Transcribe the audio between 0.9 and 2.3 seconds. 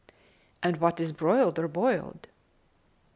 is broiled or boiled?"